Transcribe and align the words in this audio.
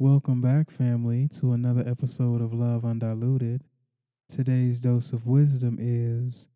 Welcome 0.00 0.40
back, 0.40 0.70
family, 0.70 1.28
to 1.40 1.52
another 1.52 1.82
episode 1.84 2.40
of 2.40 2.54
Love 2.54 2.84
Undiluted. 2.84 3.64
Today's 4.32 4.78
dose 4.78 5.12
of 5.12 5.26
wisdom 5.26 5.76
is 5.80 6.46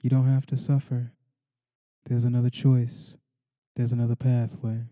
you 0.00 0.08
don't 0.08 0.32
have 0.32 0.46
to 0.46 0.56
suffer. 0.56 1.10
There's 2.06 2.22
another 2.22 2.50
choice, 2.50 3.16
there's 3.74 3.90
another 3.90 4.14
pathway. 4.14 4.82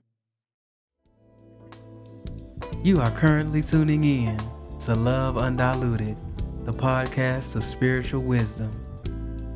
You 2.83 2.97
are 2.97 3.13
currently 3.13 3.63
tuning 3.63 4.03
in 4.03 4.37
to 4.87 4.97
Love 4.97 5.39
Undiluted, 5.39 6.17
the 6.65 6.73
podcast 6.73 7.55
of 7.55 7.65
spiritual 7.65 8.23
wisdom. 8.23 8.73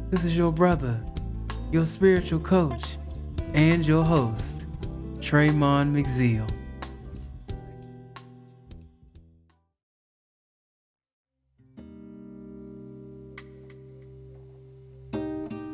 This 0.09 0.23
is 0.23 0.37
your 0.37 0.53
brother, 0.53 1.05
your 1.73 1.85
spiritual 1.85 2.39
coach, 2.39 2.97
and 3.55 3.85
your 3.85 4.05
host, 4.05 4.45
Traymon 5.19 5.91
McZeal. 5.93 6.49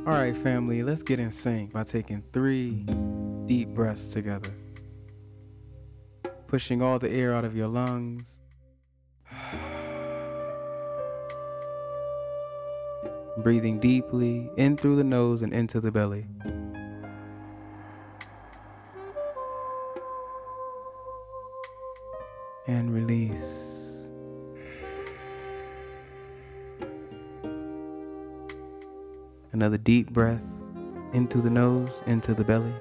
All 0.07 0.13
right, 0.13 0.37
family, 0.37 0.85
let's 0.85 1.03
get 1.03 1.19
in 1.19 1.33
sync 1.33 1.73
by 1.73 1.83
taking 1.83 2.23
three 2.33 2.85
deep 3.47 3.71
breaths 3.71 4.13
together. 4.13 4.51
Pushing 6.47 6.81
all 6.81 7.01
the 7.01 7.11
air 7.11 7.35
out 7.35 7.45
of 7.45 7.57
your 7.57 7.67
lungs. 7.67 8.39
Breathing 13.39 13.81
deeply 13.81 14.49
in 14.57 14.77
through 14.77 14.95
the 14.95 15.03
nose 15.03 15.43
and 15.43 15.53
into 15.53 15.81
the 15.81 15.91
belly. 15.91 16.29
And 22.69 22.95
release. 22.95 23.66
Another 29.57 29.79
deep 29.79 30.11
breath 30.11 30.47
into 31.15 31.41
the 31.41 31.49
nose, 31.49 32.03
into 32.07 32.35
the 32.35 32.45
belly. 32.45 32.75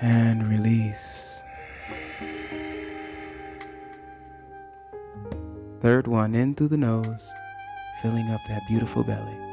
And 0.00 0.48
release. 0.48 1.42
Third 5.82 6.06
one 6.06 6.34
in 6.34 6.54
through 6.54 6.68
the 6.68 6.78
nose, 6.78 7.30
filling 8.00 8.30
up 8.30 8.40
that 8.48 8.62
beautiful 8.66 9.04
belly. 9.04 9.45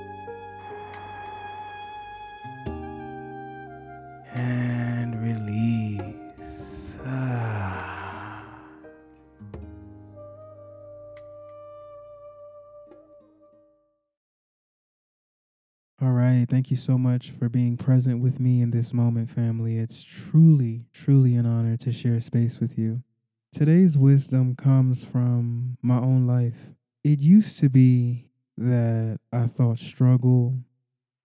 Thank 16.63 16.71
you 16.71 16.77
so 16.77 16.97
much 16.97 17.31
for 17.31 17.49
being 17.49 17.75
present 17.75 18.21
with 18.21 18.39
me 18.39 18.61
in 18.61 18.71
this 18.71 18.93
moment, 18.93 19.29
family. 19.29 19.77
It's 19.77 20.01
truly, 20.01 20.85
truly 20.93 21.35
an 21.35 21.45
honor 21.45 21.75
to 21.75 21.91
share 21.91 22.21
space 22.21 22.61
with 22.61 22.77
you. 22.77 23.03
Today's 23.51 23.97
wisdom 23.97 24.55
comes 24.55 25.03
from 25.03 25.77
my 25.81 25.97
own 25.97 26.25
life. 26.25 26.71
It 27.03 27.19
used 27.19 27.59
to 27.59 27.67
be 27.67 28.29
that 28.57 29.19
I 29.29 29.47
thought 29.47 29.77
struggle 29.77 30.59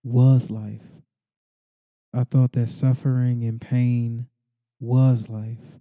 was 0.03 0.51
life. 0.51 0.83
I 2.13 2.25
thought 2.25 2.51
that 2.55 2.69
suffering 2.69 3.45
and 3.45 3.61
pain 3.61 4.27
was 4.81 5.29
life. 5.29 5.79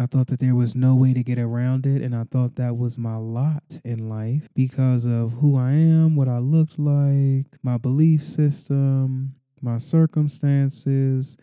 I 0.00 0.06
thought 0.06 0.28
that 0.28 0.40
there 0.40 0.54
was 0.54 0.74
no 0.74 0.94
way 0.94 1.12
to 1.12 1.22
get 1.22 1.38
around 1.38 1.84
it, 1.84 2.00
and 2.00 2.16
I 2.16 2.24
thought 2.24 2.56
that 2.56 2.78
was 2.78 2.96
my 2.96 3.16
lot 3.16 3.80
in 3.84 4.08
life 4.08 4.48
because 4.54 5.04
of 5.04 5.32
who 5.34 5.58
I 5.58 5.72
am, 5.72 6.16
what 6.16 6.26
I 6.26 6.38
looked 6.38 6.78
like, 6.78 7.58
my 7.62 7.76
belief 7.76 8.22
system, 8.22 9.34
my 9.60 9.76
circumstances, 9.76 11.36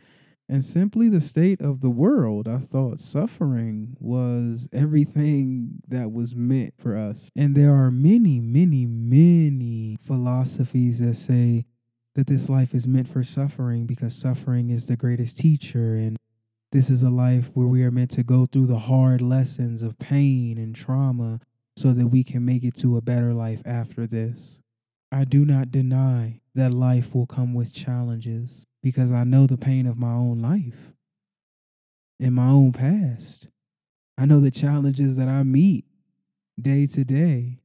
and 0.50 0.66
simply 0.66 1.08
the 1.08 1.22
state 1.22 1.62
of 1.62 1.82
the 1.82 1.92
world. 1.92 2.48
I 2.48 2.58
thought 2.58 3.00
suffering 3.00 3.96
was 4.00 4.68
everything 4.74 5.84
that 5.88 6.12
was 6.12 6.36
meant 6.36 6.74
for 6.80 6.98
us. 6.98 7.30
And 7.36 7.54
there 7.54 7.76
are 7.76 7.92
many, 7.92 8.40
many, 8.40 8.88
many 8.88 9.98
philosophies 10.02 10.98
that 10.98 11.16
say 11.16 11.66
that 12.16 12.26
this 12.26 12.50
life 12.50 12.74
is 12.74 12.88
meant 12.88 13.08
for 13.08 13.24
suffering 13.24 13.86
because 13.86 14.16
suffering 14.16 14.72
is 14.72 14.88
the 14.88 14.98
greatest 14.98 15.38
teacher 15.38 15.94
and 15.94 16.18
this 16.72 16.90
is 16.90 17.04
a 17.04 17.10
life 17.10 17.50
where 17.54 17.68
we 17.68 17.84
are 17.84 17.92
meant 17.92 18.12
to 18.12 18.24
go 18.24 18.46
through 18.46 18.68
the 18.68 18.80
hard 18.80 19.22
lessons 19.22 19.82
of 19.82 20.00
pain 20.00 20.58
and 20.58 20.76
trauma 20.76 21.40
so 21.76 21.94
that 21.94 22.08
we 22.08 22.24
can 22.24 22.44
make 22.44 22.64
it 22.64 22.76
to 22.78 22.98
a 22.98 23.02
better 23.02 23.34
life 23.34 23.62
after 23.66 24.06
this. 24.06 24.60
I 25.12 25.24
do 25.24 25.46
not 25.46 25.72
deny 25.72 26.42
that 26.56 26.74
life 26.74 27.16
will 27.16 27.28
come 27.28 27.54
with 27.54 27.74
challenges 27.74 28.66
because 28.84 29.12
I 29.12 29.24
know 29.24 29.48
the 29.48 29.58
pain 29.58 29.88
of 29.88 29.98
my 29.98 30.12
own 30.12 30.42
life 30.42 30.94
in 32.20 32.34
my 32.34 32.48
own 32.48 32.74
past. 32.74 33.48
I 34.18 34.26
know 34.26 34.40
the 34.40 34.52
challenges 34.52 35.16
that 35.18 35.28
I 35.28 35.44
meet 35.44 35.86
day 36.60 36.88
to 36.88 37.04
day. 37.04 37.60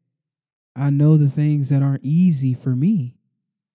I 0.76 0.90
know 0.90 1.16
the 1.16 1.30
things 1.30 1.70
that 1.70 1.82
aren't 1.82 2.04
easy 2.04 2.54
for 2.54 2.76
me. 2.76 3.16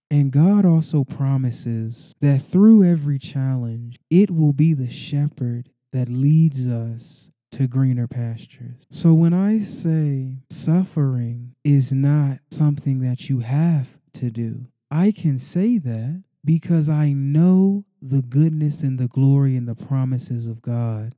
And 0.10 0.32
God 0.32 0.66
also 0.66 1.04
promises 1.04 2.16
that 2.22 2.42
through 2.42 2.84
every 2.84 3.20
challenge, 3.20 3.98
it 4.10 4.32
will 4.32 4.54
be 4.54 4.74
the 4.74 4.90
shepherd 4.90 5.70
that 5.92 6.10
leads 6.10 6.66
us 6.68 7.30
to 7.52 7.68
greener 7.68 8.08
pastures. 8.08 8.84
So 8.90 9.14
when 9.14 9.34
I 9.34 9.64
say 9.64 10.38
suffering 10.50 11.56
is 11.64 11.92
not 11.92 12.40
something 12.52 13.00
that 13.02 13.30
you 13.30 13.40
have 13.40 13.98
to 14.14 14.30
do, 14.30 14.68
I 14.90 15.12
can 15.12 15.40
say 15.40 15.78
that 15.78 16.24
because 16.46 16.88
I 16.88 17.12
know 17.12 17.84
the 18.02 18.22
goodness 18.22 18.82
and 18.82 18.98
the 18.98 19.08
glory 19.08 19.58
and 19.58 19.68
the 19.68 19.76
promises 19.76 20.48
of 20.48 20.62
God 20.62 21.16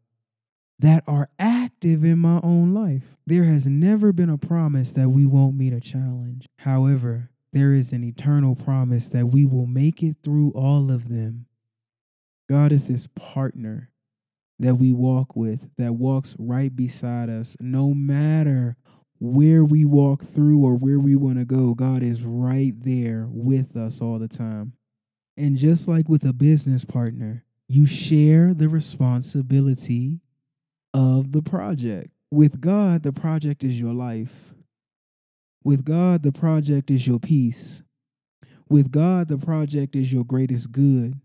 that 0.80 1.04
are 1.06 1.30
active 1.38 2.04
in 2.04 2.18
my 2.20 2.40
own 2.42 2.74
life. 2.74 3.18
There 3.28 3.44
has 3.44 3.68
never 3.68 4.12
been 4.14 4.30
a 4.30 4.38
promise 4.38 4.92
that 4.92 5.10
we 5.10 5.26
won't 5.26 5.56
meet 5.58 5.74
a 5.74 5.82
challenge. 5.82 6.48
However, 6.60 7.30
there 7.52 7.74
is 7.74 7.92
an 7.92 8.04
eternal 8.04 8.56
promise 8.56 9.08
that 9.10 9.28
we 9.28 9.46
will 9.46 9.68
make 9.68 10.04
it 10.04 10.18
through 10.24 10.52
all 10.52 10.92
of 10.92 11.10
them. 11.10 11.46
God 12.50 12.72
is 12.72 12.88
this 12.88 13.08
partner 13.16 13.90
that 14.60 14.76
we 14.76 14.92
walk 14.92 15.36
with, 15.36 15.70
that 15.78 15.94
walks 15.94 16.36
right 16.38 16.76
beside 16.76 17.30
us, 17.30 17.56
no 17.60 17.94
matter 17.94 18.76
where 19.20 19.64
we 19.64 19.86
walk 19.86 20.24
through 20.24 20.64
or 20.64 20.76
where 20.76 21.00
we 21.00 21.16
want 21.16 21.38
to 21.38 21.46
go. 21.46 21.74
God 21.74 22.04
is 22.04 22.24
right 22.24 22.74
there 22.76 23.28
with 23.30 23.76
us 23.76 24.02
all 24.02 24.20
the 24.20 24.28
time. 24.28 24.74
And 25.38 25.58
just 25.58 25.88
like 25.88 26.10
with 26.10 26.26
a 26.26 26.34
business 26.34 26.86
partner, 26.86 27.46
you 27.68 27.86
share 27.86 28.54
the 28.54 28.68
responsibility 28.68 30.20
of 30.94 31.32
the 31.32 31.42
project. 31.42 32.12
With 32.32 32.62
God, 32.62 33.04
the 33.04 33.14
project 33.14 33.64
is 33.64 33.80
your 33.80 33.94
life. 33.94 34.54
With 35.64 35.84
God, 35.84 36.24
the 36.24 36.32
project 36.32 36.90
is 36.90 37.06
your 37.08 37.20
peace. 37.20 37.84
With 38.70 38.92
God, 38.92 39.28
the 39.28 39.38
project 39.38 39.96
is 39.96 40.14
your 40.14 40.24
greatest 40.24 40.72
good. 40.72 41.20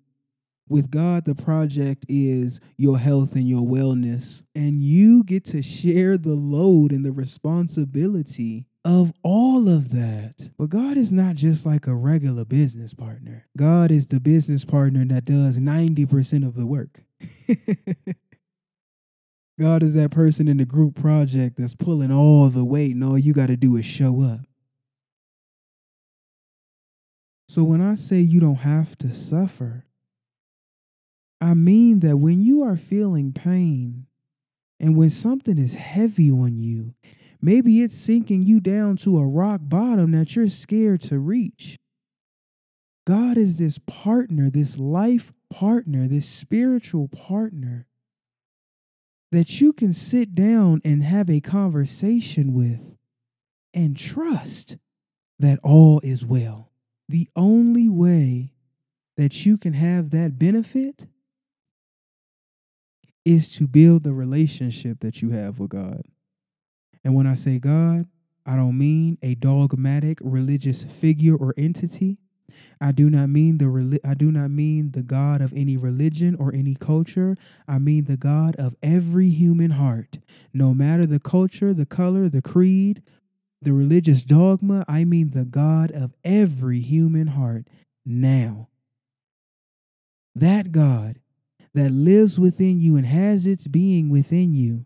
With 0.68 0.90
God, 0.90 1.26
the 1.26 1.34
project 1.34 2.06
is 2.08 2.58
your 2.78 2.98
health 2.98 3.34
and 3.34 3.46
your 3.46 3.62
wellness. 3.62 4.42
And 4.54 4.82
you 4.82 5.22
get 5.22 5.44
to 5.46 5.62
share 5.62 6.16
the 6.16 6.34
load 6.34 6.90
and 6.90 7.04
the 7.04 7.12
responsibility 7.12 8.66
of 8.82 9.12
all 9.22 9.68
of 9.68 9.90
that. 9.90 10.50
But 10.58 10.70
God 10.70 10.96
is 10.96 11.12
not 11.12 11.36
just 11.36 11.66
like 11.66 11.86
a 11.86 11.94
regular 11.94 12.44
business 12.44 12.94
partner, 12.94 13.46
God 13.56 13.90
is 13.90 14.06
the 14.06 14.20
business 14.20 14.64
partner 14.64 15.04
that 15.06 15.24
does 15.26 15.58
90% 15.58 16.46
of 16.46 16.54
the 16.54 16.66
work. 16.66 17.02
God 19.58 19.82
is 19.82 19.94
that 19.94 20.10
person 20.10 20.48
in 20.48 20.56
the 20.56 20.64
group 20.64 20.96
project 20.96 21.56
that's 21.58 21.76
pulling 21.76 22.10
all 22.10 22.48
the 22.48 22.64
weight, 22.64 22.94
and 22.94 23.04
all 23.04 23.18
you 23.18 23.32
got 23.32 23.46
to 23.46 23.56
do 23.56 23.76
is 23.76 23.86
show 23.86 24.22
up. 24.22 24.40
So 27.48 27.62
when 27.62 27.80
I 27.80 27.94
say 27.94 28.18
you 28.18 28.40
don't 28.40 28.56
have 28.56 28.98
to 28.98 29.14
suffer, 29.14 29.84
I 31.40 31.54
mean 31.54 32.00
that 32.00 32.16
when 32.16 32.40
you 32.40 32.62
are 32.62 32.76
feeling 32.76 33.32
pain 33.32 34.06
and 34.80 34.96
when 34.96 35.10
something 35.10 35.56
is 35.56 35.74
heavy 35.74 36.32
on 36.32 36.58
you, 36.58 36.94
maybe 37.40 37.80
it's 37.80 37.96
sinking 37.96 38.42
you 38.42 38.58
down 38.58 38.96
to 38.96 39.18
a 39.18 39.26
rock 39.26 39.60
bottom 39.62 40.10
that 40.12 40.34
you're 40.34 40.48
scared 40.48 41.02
to 41.02 41.18
reach. 41.18 41.78
God 43.06 43.36
is 43.36 43.58
this 43.58 43.78
partner, 43.86 44.50
this 44.50 44.78
life 44.78 45.32
partner, 45.50 46.08
this 46.08 46.28
spiritual 46.28 47.06
partner 47.06 47.86
that 49.34 49.60
you 49.60 49.72
can 49.72 49.92
sit 49.92 50.34
down 50.34 50.80
and 50.84 51.02
have 51.02 51.28
a 51.28 51.40
conversation 51.40 52.54
with 52.54 52.96
and 53.72 53.96
trust 53.96 54.76
that 55.38 55.58
all 55.62 56.00
is 56.04 56.24
well. 56.24 56.70
The 57.08 57.28
only 57.34 57.88
way 57.88 58.52
that 59.16 59.44
you 59.44 59.58
can 59.58 59.72
have 59.72 60.10
that 60.10 60.38
benefit 60.38 61.06
is 63.24 63.48
to 63.48 63.66
build 63.66 64.04
the 64.04 64.12
relationship 64.12 65.00
that 65.00 65.20
you 65.20 65.30
have 65.30 65.58
with 65.58 65.70
God. 65.70 66.02
And 67.02 67.14
when 67.14 67.26
I 67.26 67.34
say 67.34 67.58
God, 67.58 68.06
I 68.46 68.56
don't 68.56 68.78
mean 68.78 69.18
a 69.22 69.34
dogmatic 69.34 70.18
religious 70.20 70.84
figure 70.84 71.34
or 71.34 71.54
entity. 71.56 72.18
I 72.80 72.92
do 72.92 73.08
not 73.08 73.28
mean 73.28 73.58
the 73.58 74.00
I 74.04 74.14
do 74.14 74.30
not 74.30 74.50
mean 74.50 74.90
the 74.92 75.02
God 75.02 75.40
of 75.40 75.52
any 75.52 75.76
religion 75.76 76.36
or 76.38 76.52
any 76.54 76.74
culture. 76.74 77.36
I 77.66 77.78
mean 77.78 78.04
the 78.04 78.16
God 78.16 78.56
of 78.56 78.76
every 78.82 79.30
human 79.30 79.72
heart. 79.72 80.18
No 80.52 80.74
matter 80.74 81.06
the 81.06 81.20
culture, 81.20 81.72
the 81.72 81.86
color, 81.86 82.28
the 82.28 82.42
creed, 82.42 83.02
the 83.62 83.72
religious 83.72 84.22
dogma, 84.22 84.84
I 84.86 85.04
mean 85.04 85.30
the 85.30 85.44
God 85.44 85.90
of 85.90 86.14
every 86.24 86.80
human 86.80 87.28
heart 87.28 87.66
now. 88.04 88.68
That 90.34 90.72
God 90.72 91.20
that 91.74 91.90
lives 91.90 92.38
within 92.38 92.80
you 92.80 92.96
and 92.96 93.06
has 93.06 93.46
its 93.46 93.66
being 93.66 94.08
within 94.08 94.54
you 94.54 94.84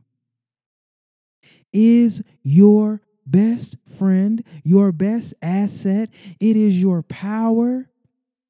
is 1.72 2.22
your 2.42 3.02
best 3.30 3.76
friend, 3.98 4.42
your 4.64 4.92
best 4.92 5.34
asset. 5.42 6.10
It 6.40 6.56
is 6.56 6.80
your 6.80 7.02
power. 7.02 7.90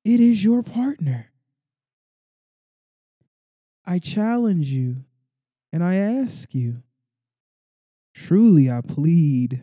It 0.04 0.20
is 0.20 0.44
your 0.44 0.62
partner. 0.62 1.30
I 3.84 3.98
challenge 3.98 4.68
you 4.68 5.04
and 5.72 5.82
I 5.82 5.94
ask 5.96 6.54
you, 6.54 6.82
truly 8.14 8.70
I 8.70 8.80
plead 8.80 9.62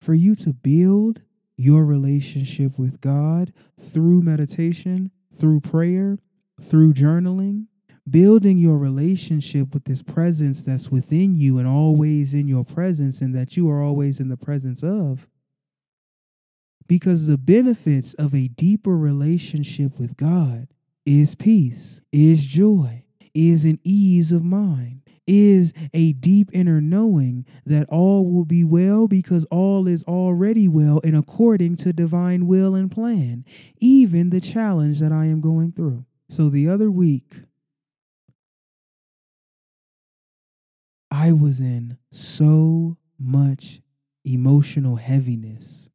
for 0.00 0.14
you 0.14 0.34
to 0.36 0.52
build 0.52 1.22
your 1.56 1.84
relationship 1.84 2.78
with 2.78 3.00
God 3.00 3.52
through 3.80 4.22
meditation, 4.22 5.10
through 5.34 5.60
prayer, 5.60 6.18
through 6.60 6.92
journaling, 6.92 7.66
building 8.08 8.58
your 8.58 8.76
relationship 8.76 9.72
with 9.72 9.84
this 9.84 10.02
presence 10.02 10.62
that's 10.62 10.90
within 10.90 11.36
you 11.36 11.58
and 11.58 11.66
always 11.66 12.34
in 12.34 12.48
your 12.48 12.64
presence 12.64 13.20
and 13.20 13.34
that 13.34 13.56
you 13.56 13.68
are 13.70 13.82
always 13.82 14.20
in 14.20 14.28
the 14.28 14.36
presence 14.36 14.82
of. 14.82 15.26
Because 16.86 17.26
the 17.26 17.38
benefits 17.38 18.12
of 18.14 18.34
a 18.34 18.48
deeper 18.48 18.96
relationship 18.96 19.98
with 19.98 20.16
God 20.16 20.68
is 21.06 21.34
peace, 21.34 22.02
is 22.12 22.44
joy, 22.44 23.04
is 23.32 23.64
an 23.64 23.80
ease 23.84 24.32
of 24.32 24.44
mind, 24.44 25.00
is 25.26 25.72
a 25.94 26.12
deep 26.12 26.50
inner 26.52 26.82
knowing 26.82 27.46
that 27.64 27.88
all 27.88 28.30
will 28.30 28.44
be 28.44 28.62
well 28.62 29.08
because 29.08 29.46
all 29.46 29.88
is 29.88 30.04
already 30.04 30.68
well 30.68 31.00
and 31.02 31.16
according 31.16 31.76
to 31.76 31.92
divine 31.94 32.46
will 32.46 32.74
and 32.74 32.90
plan, 32.90 33.46
even 33.78 34.28
the 34.28 34.42
challenge 34.42 35.00
that 35.00 35.12
I 35.12 35.24
am 35.24 35.40
going 35.40 35.72
through. 35.72 36.04
So 36.28 36.50
the 36.50 36.68
other 36.68 36.90
week, 36.90 37.36
I 41.14 41.32
was 41.32 41.60
in 41.60 41.98
so 42.10 42.96
much 43.18 43.80
emotional 44.24 44.96
heaviness. 44.96 45.88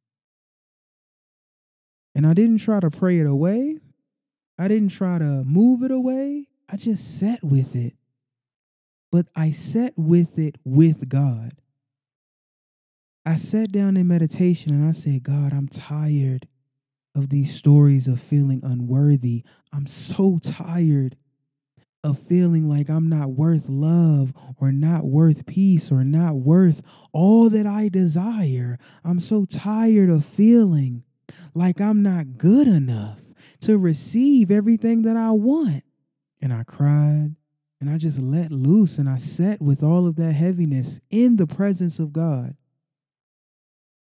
And 2.14 2.26
I 2.26 2.32
didn't 2.32 2.58
try 2.58 2.80
to 2.80 2.90
pray 2.90 3.20
it 3.20 3.26
away. 3.26 3.78
I 4.58 4.68
didn't 4.68 4.90
try 4.90 5.18
to 5.18 5.44
move 5.44 5.82
it 5.82 5.90
away. 5.90 6.46
I 6.68 6.76
just 6.76 7.18
sat 7.18 7.42
with 7.42 7.74
it 7.74 7.94
but 9.10 9.26
I 9.34 9.50
sat 9.50 9.94
with 9.96 10.38
it 10.38 10.56
with 10.64 11.08
God. 11.08 11.56
I 13.26 13.34
sat 13.34 13.72
down 13.72 13.96
in 13.96 14.08
meditation 14.08 14.72
and 14.72 14.88
I 14.88 14.92
said, 14.92 15.22
God, 15.22 15.52
I'm 15.52 15.68
tired 15.68 16.48
of 17.14 17.28
these 17.28 17.54
stories 17.54 18.08
of 18.08 18.20
feeling 18.20 18.60
unworthy. 18.62 19.42
I'm 19.72 19.86
so 19.86 20.38
tired 20.42 21.16
of 22.02 22.18
feeling 22.18 22.68
like 22.68 22.88
I'm 22.88 23.08
not 23.08 23.30
worth 23.30 23.68
love 23.68 24.32
or 24.58 24.72
not 24.72 25.04
worth 25.04 25.46
peace 25.46 25.92
or 25.92 26.02
not 26.02 26.36
worth 26.36 26.80
all 27.12 27.50
that 27.50 27.66
I 27.66 27.88
desire. 27.88 28.78
I'm 29.04 29.20
so 29.20 29.44
tired 29.44 30.08
of 30.08 30.24
feeling 30.24 31.04
like 31.54 31.80
I'm 31.80 32.02
not 32.02 32.38
good 32.38 32.66
enough 32.68 33.18
to 33.62 33.76
receive 33.76 34.50
everything 34.50 35.02
that 35.02 35.16
I 35.16 35.30
want. 35.32 35.84
And 36.40 36.52
I 36.52 36.64
cried 36.64 37.34
and 37.80 37.90
I 37.90 37.98
just 37.98 38.18
let 38.18 38.50
loose 38.50 38.98
and 38.98 39.08
I 39.08 39.18
sat 39.18 39.60
with 39.60 39.82
all 39.82 40.06
of 40.06 40.16
that 40.16 40.32
heaviness 40.32 41.00
in 41.10 41.36
the 41.36 41.46
presence 41.46 41.98
of 41.98 42.12
God. 42.12 42.56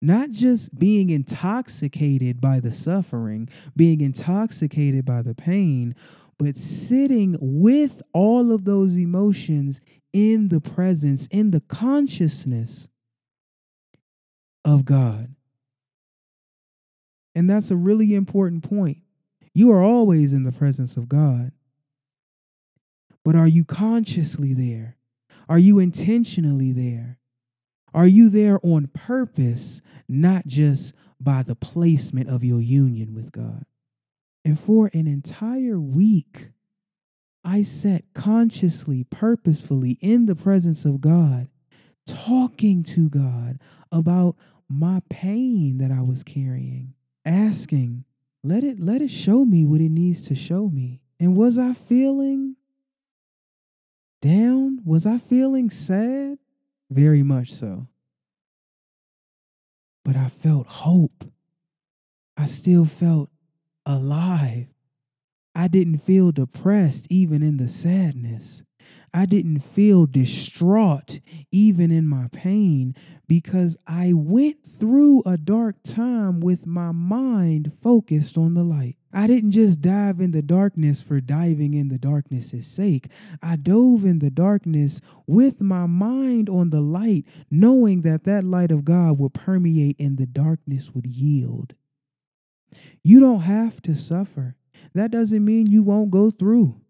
Not 0.00 0.30
just 0.30 0.76
being 0.76 1.10
intoxicated 1.10 2.40
by 2.40 2.58
the 2.58 2.72
suffering, 2.72 3.48
being 3.76 4.00
intoxicated 4.00 5.04
by 5.04 5.22
the 5.22 5.34
pain, 5.34 5.94
but 6.42 6.56
sitting 6.56 7.36
with 7.40 8.02
all 8.12 8.50
of 8.50 8.64
those 8.64 8.96
emotions 8.96 9.80
in 10.12 10.48
the 10.48 10.60
presence, 10.60 11.28
in 11.30 11.52
the 11.52 11.60
consciousness 11.60 12.88
of 14.64 14.84
God. 14.84 15.36
And 17.36 17.48
that's 17.48 17.70
a 17.70 17.76
really 17.76 18.12
important 18.12 18.68
point. 18.68 18.98
You 19.54 19.70
are 19.70 19.84
always 19.84 20.32
in 20.32 20.42
the 20.42 20.50
presence 20.50 20.96
of 20.96 21.08
God. 21.08 21.52
But 23.24 23.36
are 23.36 23.46
you 23.46 23.64
consciously 23.64 24.52
there? 24.52 24.96
Are 25.48 25.60
you 25.60 25.78
intentionally 25.78 26.72
there? 26.72 27.18
Are 27.94 28.08
you 28.08 28.28
there 28.28 28.58
on 28.64 28.88
purpose, 28.88 29.80
not 30.08 30.48
just 30.48 30.92
by 31.20 31.44
the 31.44 31.54
placement 31.54 32.28
of 32.28 32.42
your 32.42 32.60
union 32.60 33.14
with 33.14 33.30
God? 33.30 33.64
And 34.44 34.58
for 34.58 34.90
an 34.92 35.06
entire 35.06 35.78
week, 35.78 36.48
I 37.44 37.62
sat 37.62 38.04
consciously, 38.14 39.04
purposefully 39.04 39.98
in 40.00 40.26
the 40.26 40.34
presence 40.34 40.84
of 40.84 41.00
God, 41.00 41.48
talking 42.06 42.82
to 42.84 43.08
God 43.08 43.58
about 43.90 44.36
my 44.68 45.02
pain 45.08 45.78
that 45.78 45.90
I 45.90 46.02
was 46.02 46.22
carrying, 46.22 46.94
asking, 47.24 48.04
let 48.44 48.64
it 48.64 48.80
let 48.80 49.02
it 49.02 49.10
show 49.10 49.44
me 49.44 49.64
what 49.64 49.80
it 49.80 49.90
needs 49.90 50.22
to 50.22 50.34
show 50.34 50.68
me. 50.68 51.00
And 51.20 51.36
was 51.36 51.58
I 51.58 51.72
feeling 51.72 52.56
down? 54.20 54.80
Was 54.84 55.06
I 55.06 55.18
feeling 55.18 55.70
sad? 55.70 56.38
Very 56.90 57.22
much 57.22 57.52
so. 57.52 57.86
But 60.04 60.16
I 60.16 60.28
felt 60.28 60.66
hope. 60.66 61.24
I 62.36 62.46
still 62.46 62.84
felt 62.84 63.30
alive. 63.86 64.68
I 65.54 65.68
didn't 65.68 65.98
feel 65.98 66.32
depressed 66.32 67.06
even 67.10 67.42
in 67.42 67.58
the 67.58 67.68
sadness. 67.68 68.62
I 69.14 69.26
didn't 69.26 69.60
feel 69.60 70.06
distraught 70.06 71.20
even 71.50 71.90
in 71.90 72.08
my 72.08 72.28
pain 72.32 72.94
because 73.28 73.76
I 73.86 74.14
went 74.14 74.64
through 74.66 75.22
a 75.26 75.36
dark 75.36 75.82
time 75.84 76.40
with 76.40 76.66
my 76.66 76.92
mind 76.92 77.72
focused 77.82 78.38
on 78.38 78.54
the 78.54 78.62
light. 78.64 78.96
I 79.12 79.26
didn't 79.26 79.50
just 79.50 79.82
dive 79.82 80.20
in 80.20 80.30
the 80.30 80.40
darkness 80.40 81.02
for 81.02 81.20
diving 81.20 81.74
in 81.74 81.88
the 81.88 81.98
darkness's 81.98 82.66
sake. 82.66 83.08
I 83.42 83.56
dove 83.56 84.06
in 84.06 84.20
the 84.20 84.30
darkness 84.30 85.02
with 85.26 85.60
my 85.60 85.84
mind 85.84 86.48
on 86.48 86.70
the 86.70 86.80
light, 86.80 87.26
knowing 87.50 88.00
that 88.02 88.24
that 88.24 88.44
light 88.44 88.70
of 88.70 88.86
God 88.86 89.18
would 89.18 89.34
permeate 89.34 89.96
and 90.00 90.16
the 90.16 90.26
darkness 90.26 90.94
would 90.94 91.06
yield. 91.06 91.74
You 93.04 93.20
don't 93.20 93.40
have 93.40 93.82
to 93.82 93.96
suffer. 93.96 94.56
That 94.94 95.10
doesn't 95.10 95.44
mean 95.44 95.66
you 95.66 95.82
won't 95.82 96.10
go 96.10 96.30
through 96.30 96.80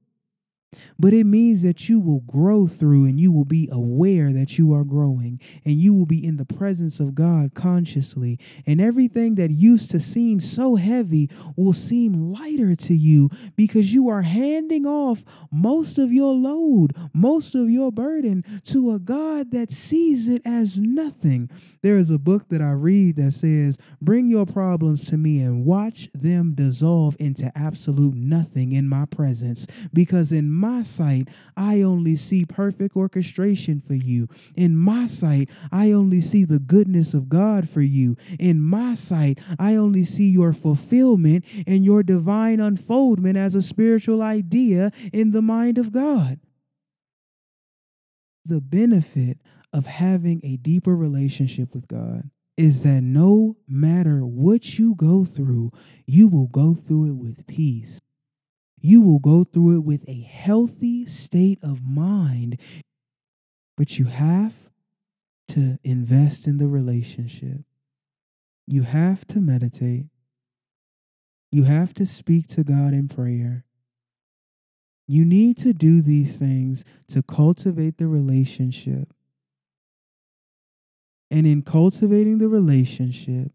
but 0.98 1.12
it 1.12 1.24
means 1.24 1.62
that 1.62 1.88
you 1.88 2.00
will 2.00 2.20
grow 2.20 2.66
through 2.66 3.04
and 3.04 3.18
you 3.18 3.32
will 3.32 3.44
be 3.44 3.68
aware 3.72 4.32
that 4.32 4.58
you 4.58 4.72
are 4.72 4.84
growing 4.84 5.40
and 5.64 5.80
you 5.80 5.92
will 5.94 6.06
be 6.06 6.24
in 6.24 6.36
the 6.36 6.44
presence 6.44 7.00
of 7.00 7.14
God 7.14 7.54
consciously. 7.54 8.38
And 8.66 8.80
everything 8.80 9.34
that 9.36 9.50
used 9.50 9.90
to 9.90 10.00
seem 10.00 10.40
so 10.40 10.76
heavy 10.76 11.30
will 11.56 11.72
seem 11.72 12.32
lighter 12.32 12.74
to 12.76 12.94
you 12.94 13.30
because 13.56 13.92
you 13.92 14.08
are 14.08 14.22
handing 14.22 14.86
off 14.86 15.24
most 15.50 15.98
of 15.98 16.12
your 16.12 16.34
load, 16.34 16.96
most 17.12 17.54
of 17.54 17.68
your 17.68 17.90
burden 17.90 18.44
to 18.66 18.92
a 18.92 18.98
God 18.98 19.50
that 19.50 19.72
sees 19.72 20.28
it 20.28 20.42
as 20.44 20.78
nothing. 20.78 21.50
There 21.82 21.98
is 21.98 22.10
a 22.10 22.18
book 22.18 22.48
that 22.50 22.62
I 22.62 22.70
read 22.70 23.16
that 23.16 23.32
says, 23.32 23.76
Bring 24.00 24.28
your 24.28 24.46
problems 24.46 25.04
to 25.06 25.16
me 25.16 25.40
and 25.40 25.64
watch 25.64 26.08
them 26.14 26.54
dissolve 26.54 27.16
into 27.18 27.50
absolute 27.58 28.14
nothing 28.14 28.72
in 28.72 28.88
my 28.88 29.04
presence 29.04 29.66
because 29.92 30.30
in 30.30 30.50
my 30.50 30.61
sight, 30.82 31.28
I 31.56 31.82
only 31.82 32.16
see 32.16 32.44
perfect 32.44 32.96
orchestration 32.96 33.80
for 33.80 33.94
you. 33.94 34.28
In 34.54 34.76
my 34.76 35.06
sight, 35.06 35.50
I 35.70 35.92
only 35.92 36.20
see 36.20 36.44
the 36.44 36.58
goodness 36.58 37.14
of 37.14 37.28
God 37.28 37.68
for 37.68 37.80
you. 37.80 38.16
In 38.38 38.60
my 38.62 38.94
sight, 38.94 39.38
I 39.58 39.74
only 39.74 40.04
see 40.04 40.28
your 40.28 40.52
fulfillment 40.52 41.44
and 41.66 41.84
your 41.84 42.02
divine 42.02 42.60
unfoldment 42.60 43.36
as 43.36 43.54
a 43.54 43.62
spiritual 43.62 44.22
idea 44.22 44.92
in 45.12 45.32
the 45.32 45.42
mind 45.42 45.78
of 45.78 45.92
God. 45.92 46.38
The 48.44 48.60
benefit 48.60 49.38
of 49.72 49.86
having 49.86 50.40
a 50.44 50.56
deeper 50.56 50.94
relationship 50.94 51.74
with 51.74 51.88
God 51.88 52.30
is 52.56 52.82
that 52.82 53.00
no 53.02 53.56
matter 53.66 54.26
what 54.26 54.78
you 54.78 54.94
go 54.94 55.24
through, 55.24 55.72
you 56.06 56.28
will 56.28 56.48
go 56.48 56.74
through 56.74 57.06
it 57.06 57.16
with 57.16 57.46
peace. 57.46 58.00
You 58.82 59.00
will 59.00 59.20
go 59.20 59.44
through 59.44 59.76
it 59.76 59.84
with 59.84 60.04
a 60.08 60.20
healthy 60.20 61.06
state 61.06 61.60
of 61.62 61.86
mind. 61.86 62.58
But 63.76 63.98
you 63.98 64.06
have 64.06 64.54
to 65.48 65.78
invest 65.84 66.48
in 66.48 66.58
the 66.58 66.66
relationship. 66.66 67.60
You 68.66 68.82
have 68.82 69.26
to 69.28 69.40
meditate. 69.40 70.06
You 71.52 71.62
have 71.64 71.94
to 71.94 72.04
speak 72.04 72.48
to 72.48 72.64
God 72.64 72.92
in 72.92 73.08
prayer. 73.08 73.64
You 75.06 75.24
need 75.24 75.58
to 75.58 75.72
do 75.72 76.02
these 76.02 76.36
things 76.36 76.84
to 77.08 77.22
cultivate 77.22 77.98
the 77.98 78.08
relationship. 78.08 79.14
And 81.30 81.46
in 81.46 81.62
cultivating 81.62 82.38
the 82.38 82.48
relationship, 82.48 83.52